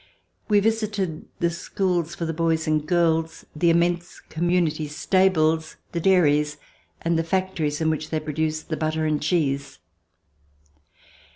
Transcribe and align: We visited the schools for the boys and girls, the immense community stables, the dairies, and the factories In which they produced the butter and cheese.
We 0.49 0.59
visited 0.61 1.27
the 1.41 1.51
schools 1.51 2.15
for 2.15 2.25
the 2.25 2.33
boys 2.33 2.65
and 2.67 2.87
girls, 2.87 3.45
the 3.55 3.69
immense 3.69 4.19
community 4.19 4.87
stables, 4.87 5.75
the 5.91 5.99
dairies, 5.99 6.57
and 7.03 7.19
the 7.19 7.23
factories 7.23 7.79
In 7.81 7.91
which 7.91 8.09
they 8.09 8.19
produced 8.19 8.69
the 8.69 8.77
butter 8.77 9.05
and 9.05 9.21
cheese. 9.21 9.77